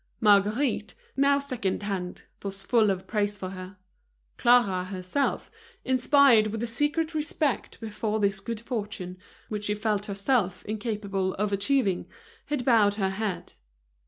[0.19, 3.77] Marguerite, now second hand, was full of praise for her.
[4.37, 5.51] Clara, herself,
[5.85, 11.53] inspired with a secret respect before this good fortune, which she felt herself incapable of
[11.53, 12.07] achieving,
[12.47, 13.53] had bowed her head.